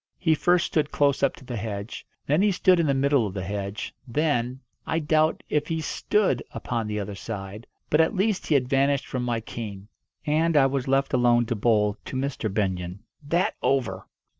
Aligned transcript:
He 0.17 0.33
first 0.33 0.65
stood 0.65 0.89
close 0.89 1.21
up 1.21 1.35
to 1.35 1.45
the 1.45 1.57
hedge, 1.57 2.07
then 2.25 2.41
he 2.41 2.51
stood 2.51 2.79
in 2.79 2.87
the 2.87 2.93
middle 2.95 3.27
of 3.27 3.35
the 3.35 3.43
hedge, 3.43 3.93
then 4.07 4.61
I 4.87 4.97
doubt 4.97 5.43
if 5.47 5.67
he 5.67 5.79
stood 5.79 6.41
upon 6.49 6.87
the 6.87 6.99
other 6.99 7.13
side. 7.13 7.67
But 7.87 8.01
at 8.01 8.15
least 8.15 8.47
he 8.47 8.55
had 8.55 8.67
vanished 8.67 9.05
from 9.05 9.21
my 9.21 9.41
ken. 9.41 9.89
And 10.25 10.57
I 10.57 10.65
was 10.65 10.87
left 10.87 11.13
alone 11.13 11.45
to 11.45 11.55
bowl 11.55 11.97
to 12.05 12.15
Mr. 12.15 12.51
Benyon. 12.51 13.01
That 13.21 13.53
over! 13.61 14.07